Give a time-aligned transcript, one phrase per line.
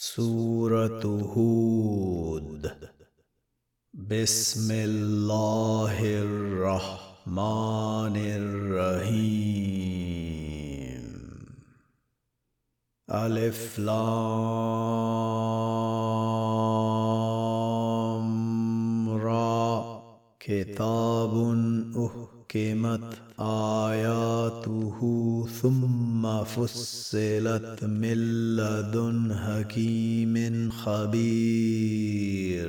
[0.00, 2.72] سورة هود.
[3.94, 9.88] بسم الله الرحمن الرحيم.
[13.10, 13.98] ألف لام
[19.08, 20.02] را.
[20.40, 21.34] كتاب
[21.96, 24.98] أحكمت آياته
[25.62, 28.18] ثم فصلت من
[28.56, 32.68] لدن حكيم خبير.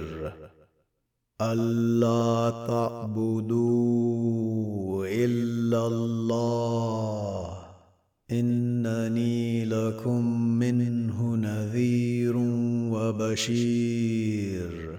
[1.41, 4.17] ألا تعبدوا
[5.07, 7.57] إلا الله.
[8.31, 12.37] إنني لكم منه نذير
[12.93, 14.98] وبشير.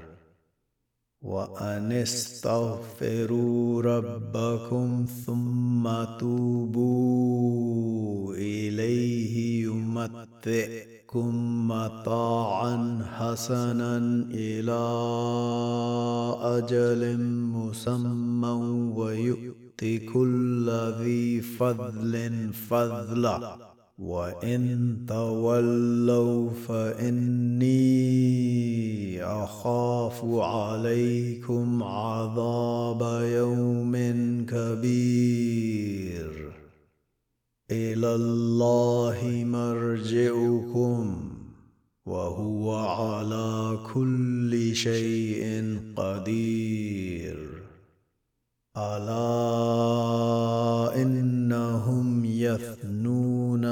[1.23, 11.35] وأن استغفروا ربكم ثم توبوا إليه يمتئكم
[11.69, 13.97] متاعا حسنا
[14.31, 14.81] إلى
[16.41, 18.49] أجل مسمى
[18.97, 23.70] ويؤتي كل ذي فضل فضلا
[24.01, 27.81] وان تولوا فاني
[29.25, 33.93] اخاف عليكم عذاب يوم
[34.49, 36.31] كبير
[37.71, 41.31] إلى الله مرجعكم
[42.07, 47.63] وهو على كل شيء قدير
[48.77, 50.00] الا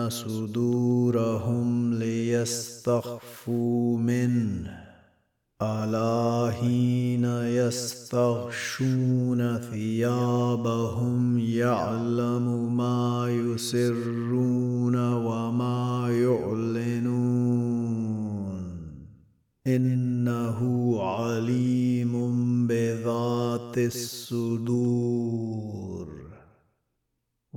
[0.09, 4.89] صدورهم ليستخفوا منه
[5.63, 7.25] الا حين
[7.65, 17.49] يستغشون ثيابهم يعلم ما يسرون وما يعلنون
[19.67, 20.61] انه
[21.03, 22.13] عليم
[22.67, 25.88] بذات الصدور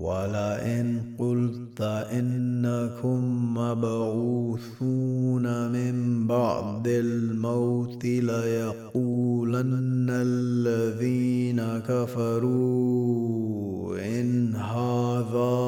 [0.00, 1.80] ولئن قلت
[2.12, 5.42] إنكم مبعوثون
[5.72, 13.18] من بعد الموت ليقولن الذين كفروا
[13.98, 15.58] إن هذا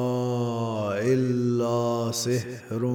[1.03, 2.85] إلا سحر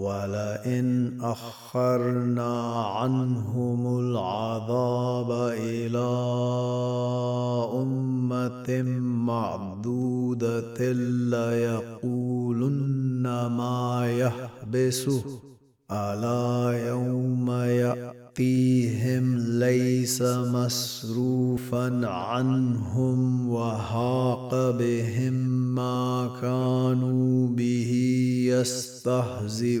[0.00, 6.10] ولئن أخرنا عنهم العذاب إلى
[7.82, 8.82] أمة
[9.32, 10.92] معدودة
[11.32, 15.49] ليقولن ما يحبسه.
[15.92, 25.34] الا يوم ياتيهم ليس مصروفا عنهم وحاق بهم
[25.74, 27.90] ما كانوا به
[28.46, 29.80] يستهزئون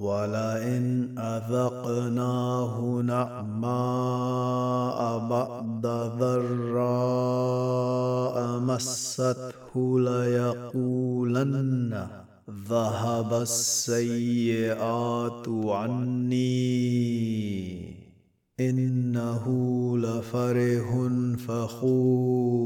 [0.00, 3.68] ولئن أذقناه نعماء
[5.28, 5.82] بعد
[6.18, 7.60] ضراء
[8.58, 11.40] مسته ليقولن
[12.68, 14.68] ذهب السيئات
[15.48, 16.50] عني
[18.60, 19.44] إنه
[19.98, 21.08] لفرح
[21.46, 22.60] فخور.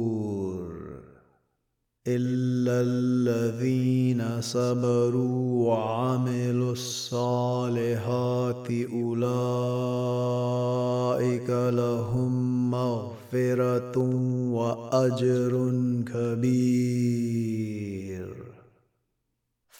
[2.06, 9.10] الا الذين صبروا وعملوا الصالحات اولئك
[11.50, 13.98] لهم مغفره
[14.52, 15.72] واجر
[16.06, 17.73] كبير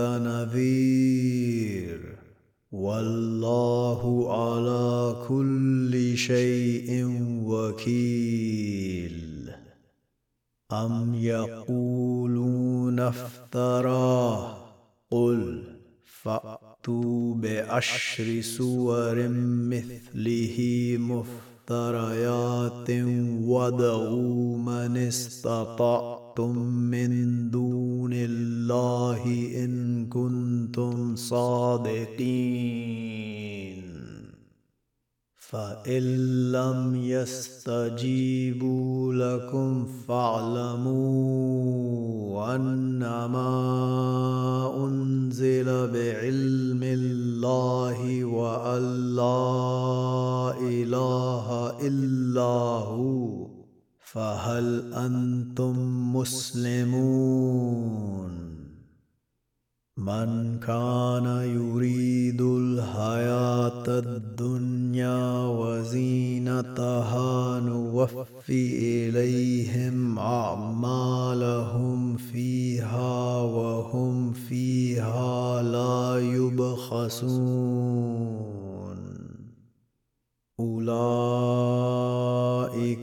[0.00, 2.00] نذير.
[2.72, 7.06] والله على كل شيء
[7.44, 9.50] وكيل.
[10.72, 14.56] أم يقولون افتراه.
[15.10, 15.62] قل
[16.22, 19.28] فأتوا بعشر سور
[19.68, 22.90] مثله مفتريات
[23.44, 29.22] ودعوا من استطعتم من دون الله
[29.64, 32.62] ان كنتم صادقين
[35.36, 36.02] فان
[36.52, 38.34] لم يستجيبوا
[39.14, 41.22] لكم فاعلموا
[42.54, 43.54] انما
[44.84, 48.82] انزل بعلم الله وان
[49.16, 52.52] لا اله الا
[52.88, 53.21] هو
[54.12, 55.74] فهل أنتم
[56.16, 57.32] مسلمون؟
[59.96, 66.80] من كان يريد الحياة الدنيا وزينتها
[67.60, 68.78] نوفي
[69.08, 77.72] إليهم أعمالهم فيها وهم فيها لا يبخسون.
[80.62, 80.92] أولئك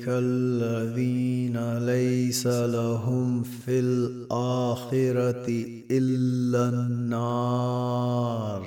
[0.08, 8.64] الذين ليس لهم في الآخرة إلا النار.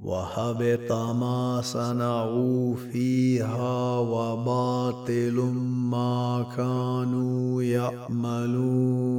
[0.00, 5.34] وهبط ما صنعوا فيها وباطل
[5.90, 9.18] ما كانوا يعملون.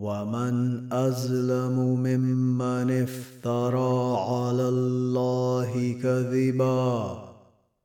[0.00, 7.18] ومن ازلم ممن افترى على الله كذبا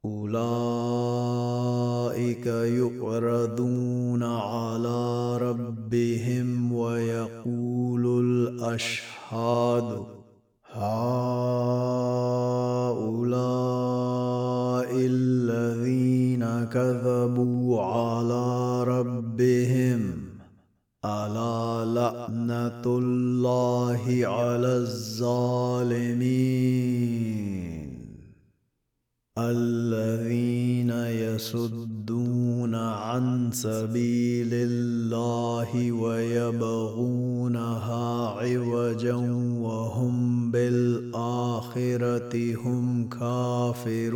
[0.05, 0.45] اولئك
[2.45, 10.05] يعرضون على ربهم ويقول الاشهاد
[10.71, 11.25] هؤلاء
[14.95, 20.24] الذين كذبوا على ربهم
[21.05, 26.25] ألا لعنة الله على الظالمين
[29.37, 36.95] الذين يصدون عن سبيل الله ويبغونها
[38.29, 39.15] عوجا
[39.61, 44.15] وهم بالآخرة هم كافرون.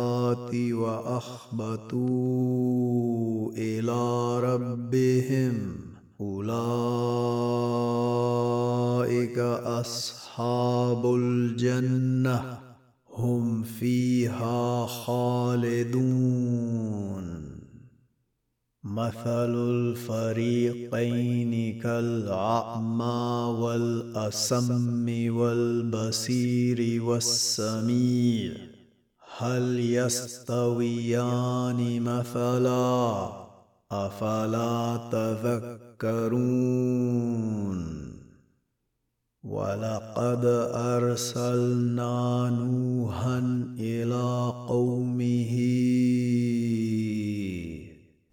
[0.73, 2.01] وأخبتوا
[3.57, 5.75] إلى ربهم
[6.21, 6.61] أولئك
[9.63, 12.57] أصحاب الجنة
[13.13, 16.21] هم فيها خالدون.
[18.83, 21.01] مثل الفريقين
[21.81, 28.70] كالأعمى والأسم والبصير والسميع.
[29.41, 33.31] هل يستويان مثلا
[33.91, 36.41] أفلا تذكرون؟
[39.43, 43.39] ولقد أرسلنا نوحا
[43.79, 45.51] إلى قومه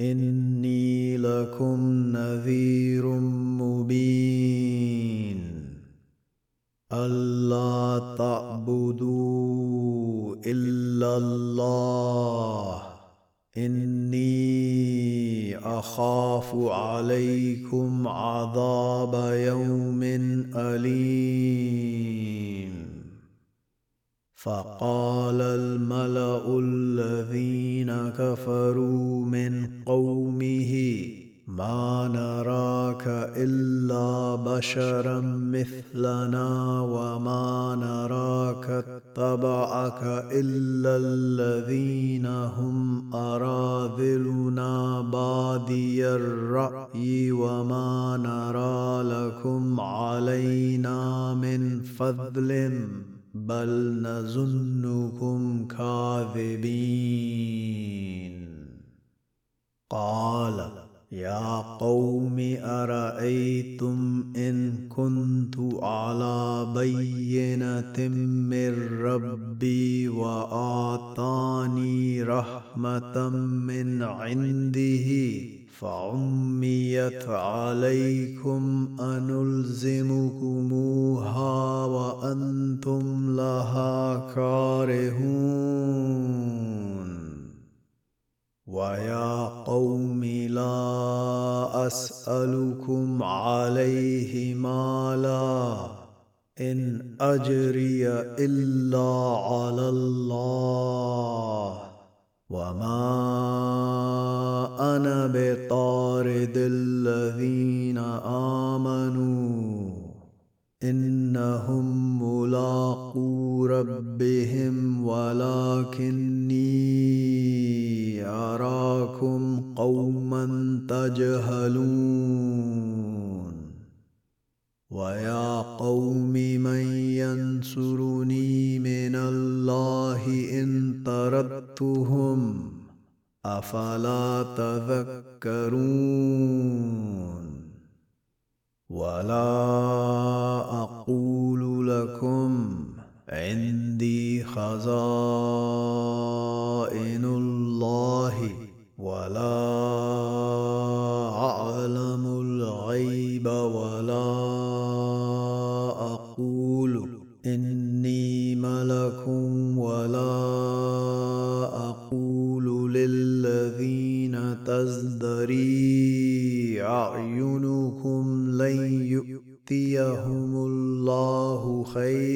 [0.00, 3.07] إني لكم نذير
[3.61, 5.41] مبين.
[6.93, 9.28] ألا تعبدوا
[10.99, 12.83] الا الله.
[13.57, 20.02] إني أخاف عليكم عذاب يوم
[20.57, 22.09] أليم.
[24.35, 31.18] فقال الملأ الذين كفروا من قومه
[31.59, 33.05] ما نراك
[33.37, 49.81] إلا بشرا مثلنا وما نراك اتبعك إلا الذين هم أراذلنا بادي الرأي وما نرى لكم
[49.81, 52.79] علينا من فضل
[53.35, 57.19] بل نظنكم كاذبين.
[59.91, 68.09] قال يا قوم ارايتم ان كنت على بينه
[68.49, 75.09] من ربي واعطاني رحمه من عنده
[75.81, 80.25] فعميت عليكم انلزمكموها
[81.85, 85.88] وأنتم لها كارهون.
[88.67, 89.18] ويا
[91.88, 95.87] أسألكم عليه مالا
[96.61, 96.78] إن
[97.21, 98.09] أجري
[98.45, 99.11] إلا
[99.50, 101.73] على الله.
[102.50, 103.08] وما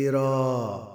[0.03, 0.89] خيرا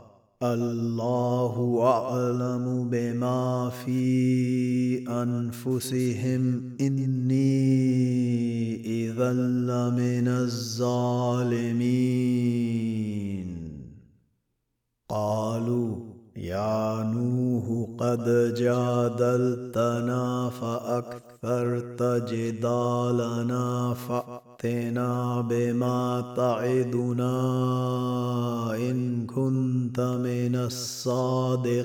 [0.43, 6.71] الله أعلم بما في أنفسهم.
[6.81, 7.55] إني
[8.85, 11.07] إذا لمن الظالمين.
[15.09, 15.95] قالوا
[16.37, 20.49] يا نوح قد جادلتنا
[21.41, 27.35] فاكثرت جدالنا فأتنا بما تعدنا
[28.75, 31.77] إن كنت من الصادقين.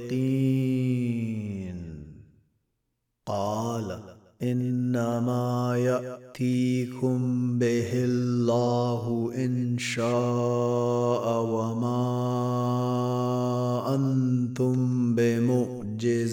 [3.27, 4.01] قال
[4.43, 12.05] إنما يأتيكم به الله إن شاء وما
[13.95, 16.33] أنتم بمعجزين.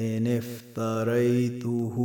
[0.00, 1.96] إن افتريته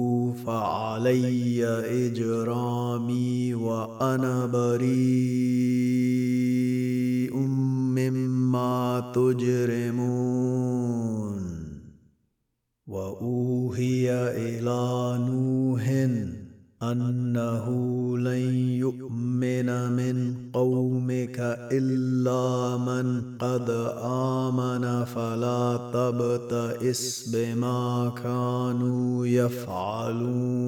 [0.46, 1.66] فعلي
[2.08, 5.48] إجرامي وأنا بريء
[7.98, 10.48] مما تجرمون.
[12.88, 15.90] وأوهي إلى نوح
[16.84, 17.68] أنه
[18.18, 21.40] لن يؤمن من قومك
[21.72, 23.70] إلا من قد
[24.04, 30.68] آمن فلا تبتئس بما كانوا يفعلون.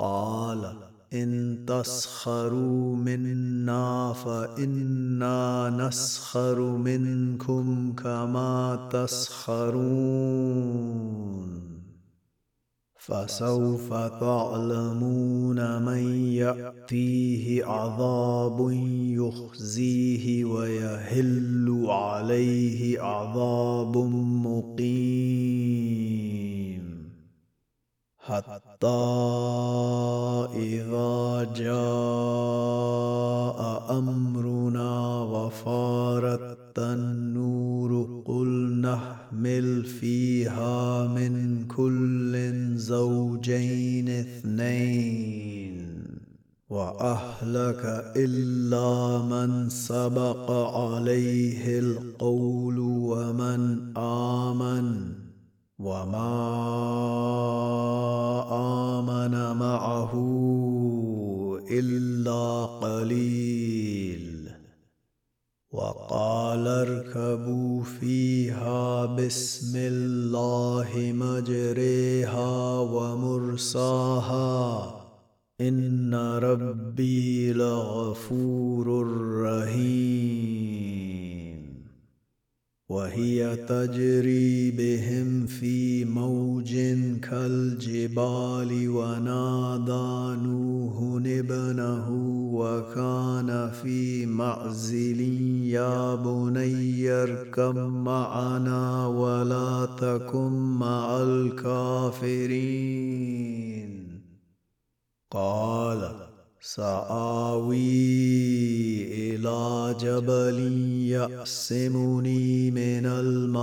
[0.00, 0.76] قال
[1.12, 9.88] إن تسخروا منا فإنا نسخر منكم كما تسخرون.
[12.96, 18.70] فسوف تعلمون من يأتيه عذاب
[19.20, 23.96] يخزيه ويهل عليه عذاب
[24.46, 25.18] مقيم.
[28.18, 28.67] حتى
[30.54, 31.78] إذا جاء
[33.98, 45.98] أمرنا وفارت النور قل نحمل فيها من كل زوجين اثنين
[46.70, 55.27] وأهلك إلا من سبق عليه القول ومن آمن
[55.78, 56.34] وما
[58.98, 60.12] آمن معه
[61.70, 64.48] إلا قليل.
[65.72, 74.46] وقال اركبوا فيها بسم الله مجريها ومرساها
[75.60, 79.06] إن ربي لغفور
[79.42, 80.97] رحيم.
[82.88, 86.74] وهي تجري بهم في موج
[87.20, 92.10] كالجبال ونادى نوح ابنه
[92.54, 95.20] وكان في معزل
[95.68, 102.58] يا بني اركب معنا ولا تكن مع الكافرين.
[105.30, 106.27] قال
[106.60, 107.76] سآوي
[109.14, 110.58] إلى جبل
[111.08, 113.58] يأسمني من الماء.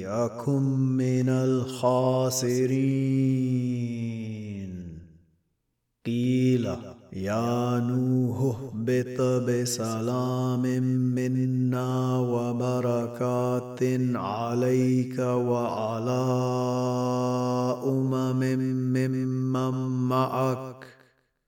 [0.06, 0.62] أكن
[1.00, 2.74] من الخاسرين.
[6.06, 6.76] قيل
[7.14, 10.62] يا نوح اهبط بسلام
[11.14, 13.82] منا وبركات
[14.14, 16.24] عليك وعلى
[17.86, 18.40] أمم
[18.94, 19.74] ممن
[20.08, 20.86] معك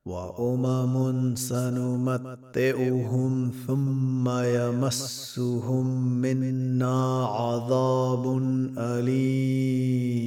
[0.07, 3.33] وأمم سنمتئهم
[3.67, 5.87] ثم يمسهم
[6.21, 8.43] منا عذاب
[8.79, 10.27] أليم.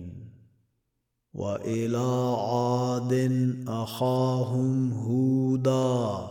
[1.33, 3.13] وإلى عاد
[3.67, 6.27] أخاهم هودا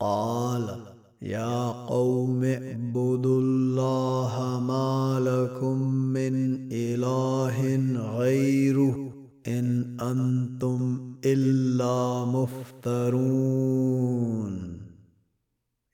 [0.00, 0.80] قال
[1.22, 7.76] يا قوم اعبدوا الله ما لكم من إله
[8.18, 9.12] غيره
[9.48, 13.46] إن أنتم إلا مفترون.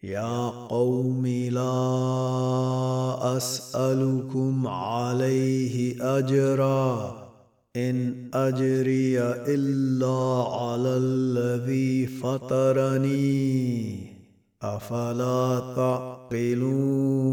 [0.03, 1.77] يا قوم لا
[3.37, 7.22] أسألكم عليه أجرا.
[7.77, 13.33] إن أجري إلا على الذي فطرني
[14.63, 17.33] أفلا تعقلون؟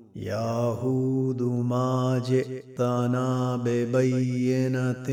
[0.15, 5.07] يا هود ما جئتنا ببينة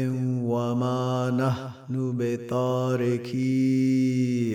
[0.45, 3.39] وما نحن بتاركي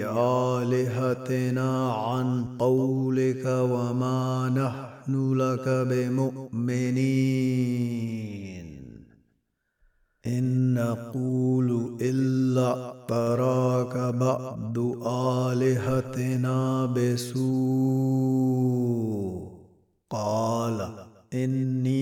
[0.10, 6.94] آلهتنا عن قولك وما نحن لك بمؤمنين
[10.28, 14.78] إن نقول إلا تراك بعد
[15.08, 18.34] آلهتنا بسوء
[20.14, 20.94] قال
[21.34, 21.98] إني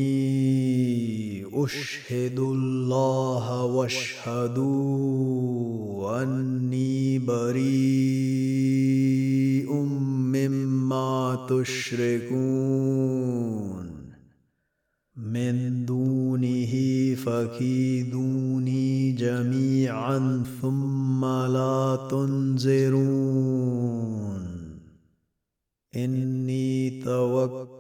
[1.53, 4.91] أشهد الله واشهدوا
[6.23, 8.41] أني بريء
[10.35, 13.01] مما تشركون.
[15.17, 16.73] من دونه
[17.15, 22.30] فكيدوني جميعا ثم لا تنظرون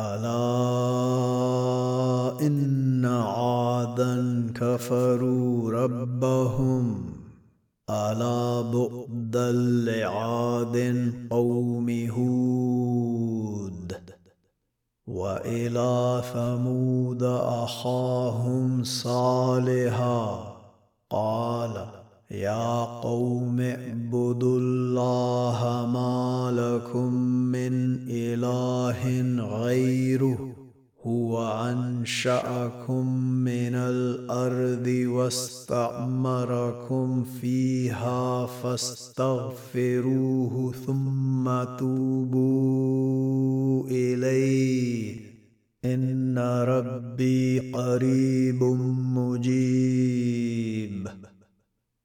[0.00, 0.46] ألا
[2.46, 7.12] إن عادا كفروا ربهم؟
[7.90, 13.96] ألا بؤدا لعاد قوم هود؟
[15.06, 17.22] وإلى ثمود
[17.62, 20.50] أخاهم صالحا؟
[21.10, 21.99] قال
[22.30, 27.14] يا قوم اعبدوا الله ما لكم
[27.52, 30.56] من إله غيره
[31.06, 39.54] هو أنشأكم من الأرض واستعمركم فيها فاستغفروه
[40.86, 43.06] ثم توبوا
[43.86, 45.16] إليه.
[45.84, 46.38] إن
[46.68, 48.62] ربي قريب
[49.14, 51.08] مجيب.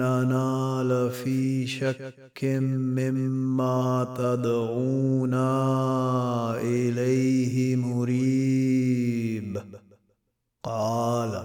[0.00, 5.50] إننا لفي شك مما تدعونا
[6.60, 9.62] إليه مريب.
[10.62, 11.44] قال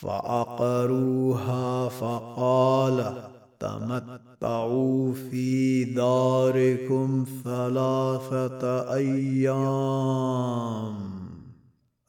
[0.00, 3.22] فعقروها فقال
[3.60, 10.94] تمتعوا في داركم ثلاثة أيام.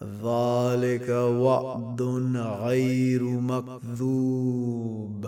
[0.03, 2.01] ذلك وعد
[2.61, 5.27] غير مكذوب.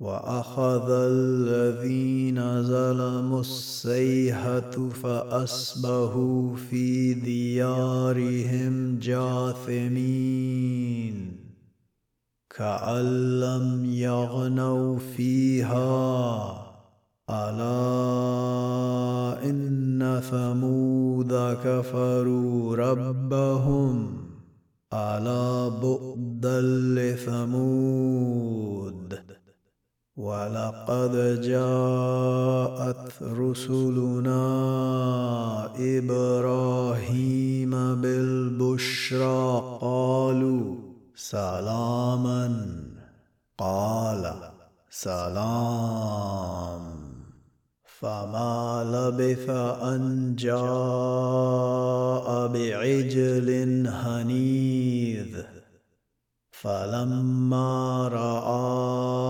[0.00, 11.36] وأخذ الذين ظلموا السيحة فأصبحوا في ديارهم جاثمين.
[12.56, 16.52] كأن لم يغنوا فيها.
[17.30, 24.16] ألا إن ثمود كفروا ربهم.
[24.92, 26.60] ألا بؤدا
[26.96, 29.09] لثمود.
[30.20, 34.44] ولقد جاءت رسلنا
[35.78, 40.76] إبراهيم بالبشرى قالوا
[41.16, 42.66] سلاما.
[43.58, 44.32] قال
[44.90, 46.82] سلام.
[48.00, 49.50] فما لبث
[49.82, 55.42] أن جاء بعجل هنيذ.
[56.50, 59.29] فلما رأى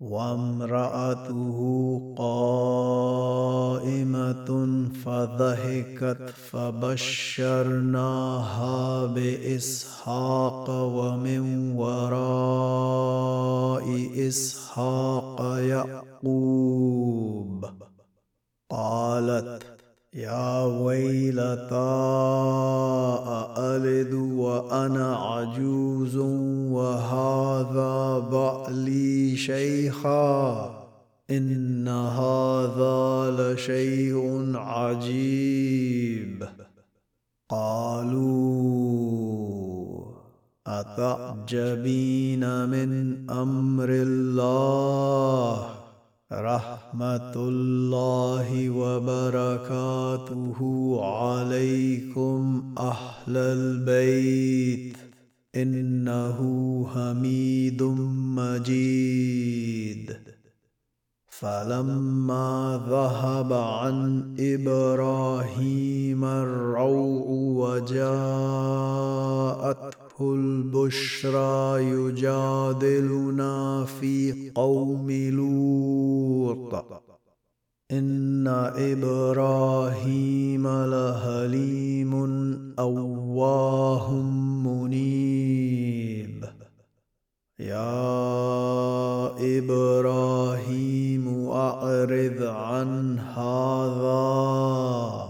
[0.00, 1.58] وامرأته
[2.18, 3.30] قائمة
[5.04, 7.46] فضحكت فبشرناها
[9.06, 13.00] بإسحاق ومن وراء
[14.28, 17.66] إسحاق يعقوب.
[18.70, 19.79] قالت
[20.14, 21.74] يا ويلتى
[23.58, 26.16] ألد وأنا عجوز
[26.72, 30.70] وهذا بعلي شيخا.
[31.30, 36.48] إن هذا لشيء عجيب.
[37.48, 38.80] قالوا
[40.66, 45.79] أتعجبين من أمر الله؟
[46.32, 50.58] رحمة الله وبركاته
[51.04, 54.96] عليكم أهل البيت.
[55.56, 56.38] إنه
[56.94, 57.82] حميد
[58.36, 60.16] مجيد.
[61.28, 67.26] فلما ذهب عن إبراهيم الروع
[67.70, 76.84] وجاءته البشرى يجادلنا في قوم لوط.
[77.90, 82.12] إن إبراهيم لهليم
[82.78, 84.12] أواه
[84.64, 86.44] منيب.
[87.60, 95.29] يا إبراهيم أعرض عن هذا.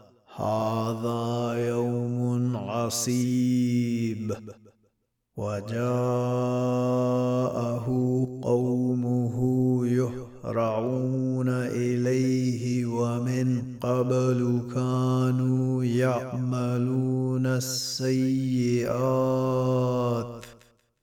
[0.41, 4.33] هذا يوم عصيب.
[5.37, 5.87] وجاءه
[8.43, 9.35] قومه
[9.87, 18.95] يهرعون إليه ومن قبل كانوا يعملون السيئات.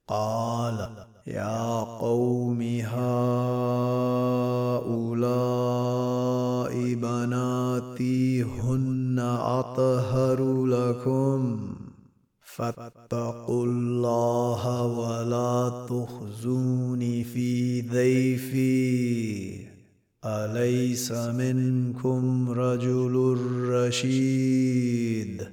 [0.09, 0.89] قال
[1.27, 3.19] يا قوم هؤلاء
[12.59, 19.67] فاتقوا الله ولا تخزوني في ضيفي.
[20.25, 25.49] أليس منكم رجل رشيد؟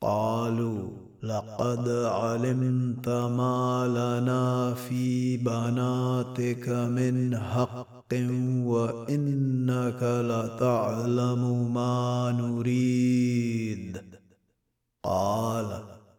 [0.00, 0.88] قالوا
[1.22, 8.14] لقد علمت ما لنا في بناتك من حق
[8.64, 14.02] وإنك لتعلم ما نريد.
[15.04, 15.85] قال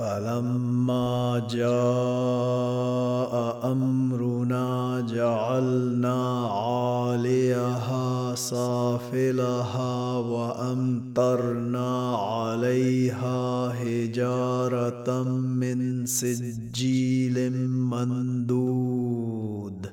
[0.00, 3.32] فلما جاء
[3.72, 19.86] أمرنا جعلنا عاليها سافلها وأمطرنا عليها حجارة من سجيل مندود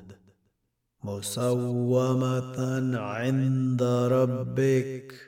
[1.04, 2.58] مسومة
[2.98, 5.27] عند ربك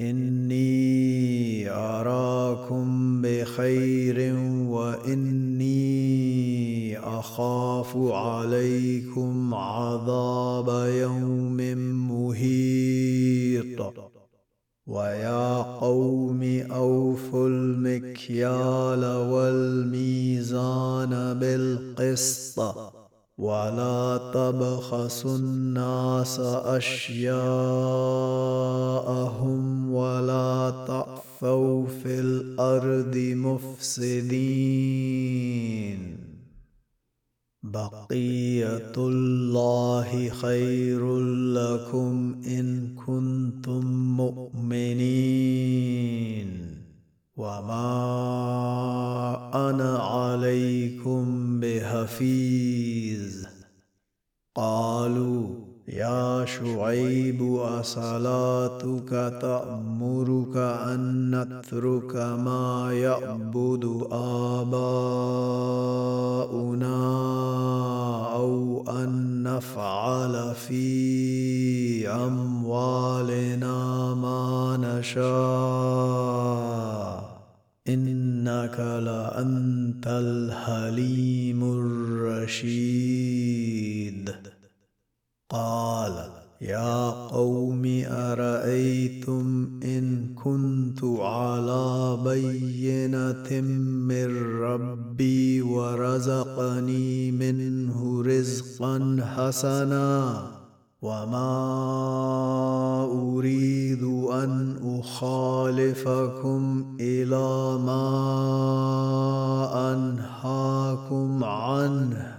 [0.00, 4.34] إني أراكم بخير
[4.68, 5.78] وإني
[6.98, 11.56] أخاف عليكم عذاب يوم
[12.10, 13.94] محيط
[14.86, 23.03] ويا قوم أوفوا المكيال والميزان بالقسط.
[23.38, 27.34] ولا تبخسوا الناس أشياءهم
[29.92, 34.54] ولا تعثوا في الأرض مفسدين.
[37.62, 41.18] بقية الله خير
[41.54, 45.64] لكم إن كنتم مؤمنين.
[47.36, 48.03] وما
[62.13, 62.15] نترك
[99.36, 100.42] حسنا
[101.02, 101.54] وما
[103.04, 108.04] أريد أن أخالفكم إلى ما
[109.92, 112.34] أنهاكم عنه.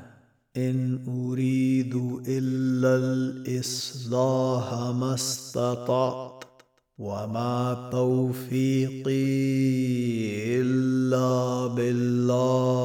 [0.57, 1.95] إن أريد
[2.27, 6.43] إلا الإصلاح ما استطعت
[6.97, 9.25] وما توفيقي
[10.61, 12.84] إلا بالله.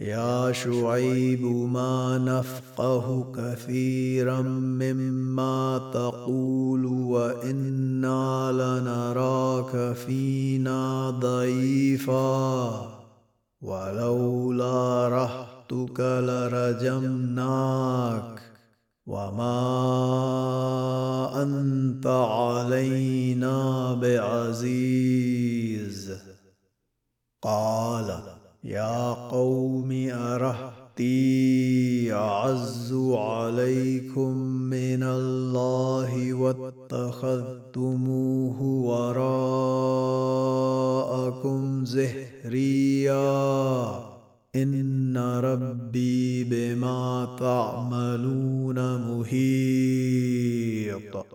[0.00, 12.86] يا شعيب ما نفقه كثيرا مما تقول وإنا لنراك فينا ضعيفا.
[13.62, 17.44] ولولا رحتك لرجمناك.
[19.06, 19.52] وما
[21.42, 25.04] أنت علينا بعزيز.
[27.42, 34.36] قال يا قوم أرهتي أعز عليكم
[34.72, 38.62] من الله واتخذتموه
[41.22, 43.24] وراءكم زهريا.
[44.56, 51.26] إن ربي بما تعملون محيط.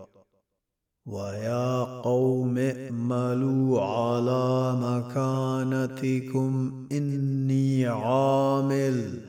[1.05, 4.48] ويا قوم اعملوا على
[5.89, 9.19] مكانتكم إني عامل.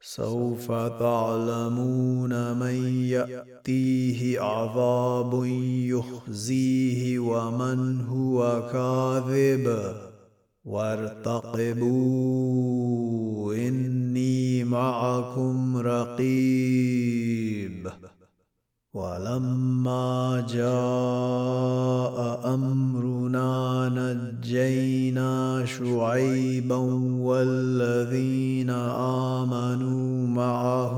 [0.00, 5.44] سوف تعلمون من يأتيه عذاب
[5.84, 9.94] يخزيه ومن هو كاذب.
[10.64, 11.94] وارتقبوا
[13.54, 17.63] إني معكم رقيب.
[18.94, 22.18] ولما جاء
[22.54, 26.76] أمرنا نجينا شعيبا
[27.18, 28.70] والذين
[29.40, 30.96] آمنوا معه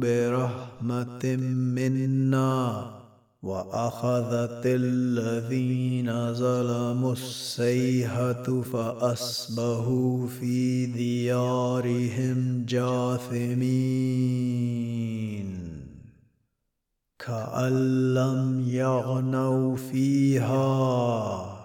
[0.00, 1.36] برحمة
[1.76, 2.90] منا
[3.42, 14.16] وأخذت الذين ظلموا السيحة فأصبحوا في ديارهم جاثمين.
[17.26, 21.56] كأن لم يغنوا فيها.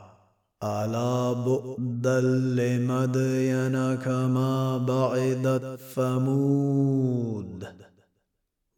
[0.64, 7.68] ألا بؤدا لمدين كما بعدت ثمود.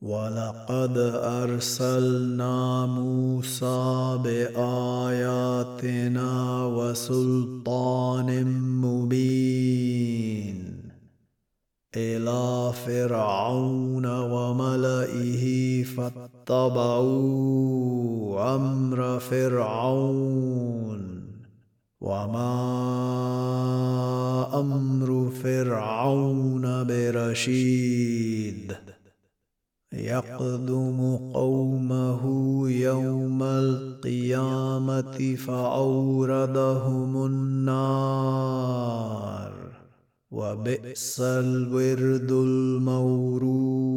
[0.01, 5.51] ولقد أرسلنا موسى بآياتنا
[6.65, 8.45] وسلطان
[8.81, 10.59] مبين
[11.95, 13.82] إلى فرعون
[16.45, 17.55] فاتبعوا
[18.55, 21.03] أمر فرعون
[22.01, 22.49] وما
[24.59, 28.75] أمر فرعون برشيد
[29.93, 32.23] يقدم قومه
[32.69, 38.73] يوم القيامة فأوردهم النار
[40.31, 43.93] وبئس الورد المورود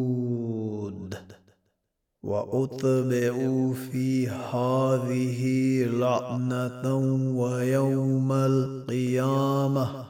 [2.26, 6.96] واتبعوا في هذه لعنة
[7.38, 10.04] ويوم القيامة.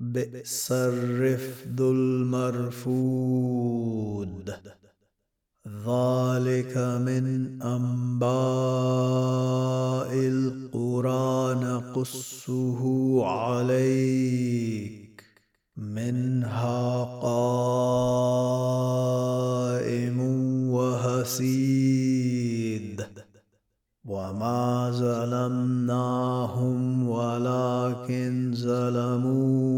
[0.00, 2.90] بئس الرفد المرفود.
[5.68, 8.30] ذلك من أنباء
[10.14, 12.80] القرى نقصه
[13.26, 15.09] عليك.
[15.80, 17.80] منها قائم
[20.70, 22.10] وهسيد.
[24.04, 26.78] وما ظلمناهم
[27.08, 29.70] ولكن ظلموا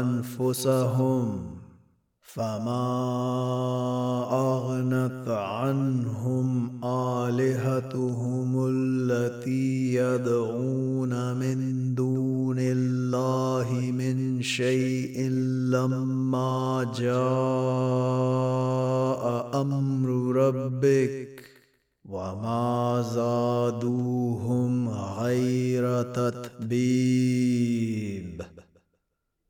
[0.00, 1.40] أنفسهم
[2.20, 2.86] فما
[4.32, 11.58] أغنت عنهم آلهتهم التي يدعون من
[11.94, 12.83] دون الله.
[14.44, 15.28] شيء
[15.70, 17.14] لما جاء
[19.60, 21.44] أمر ربك
[22.04, 27.24] وما زادوهم غير تتبيب.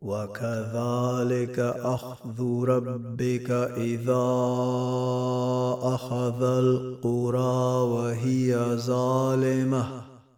[0.03, 4.27] وكذلك أخذ ربك إذا
[5.83, 10.14] أخذ القرى وهي ظالمة.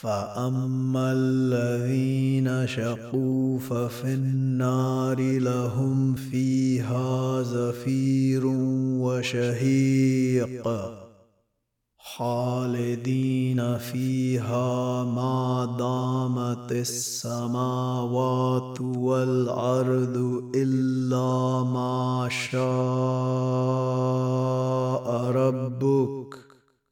[0.00, 8.42] فاما الذين شقوا ففي النار لهم فيها زفير
[9.02, 10.68] وشهيق
[11.98, 20.16] خالدين فيها ما دامت السماوات والارض
[20.54, 22.58] الا ما شاء
[25.30, 26.37] ربك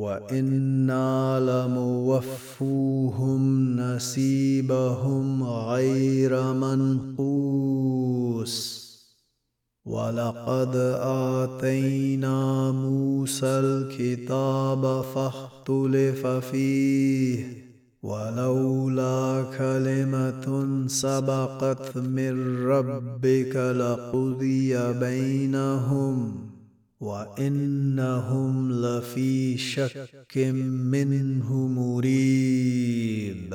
[0.00, 3.42] وإنا لموفوهم
[3.80, 7.70] نسيبهم غير منقوس
[9.84, 10.76] ولقد
[11.36, 17.60] آتينا موسى الكتاب فاختلف فيه
[18.02, 26.49] ولولا كلمة سبقت من ربك لقضي بينهم.
[27.00, 30.38] وإنهم لفي شك
[30.92, 33.54] منه مريب.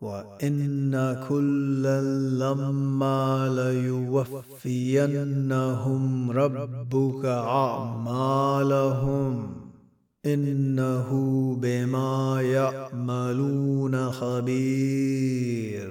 [0.00, 0.92] وإن
[1.28, 2.00] كلا
[2.40, 9.34] لما ليوفينهم ربك أعمالهم
[10.26, 11.08] إنه
[11.62, 15.90] بما يعملون خبير.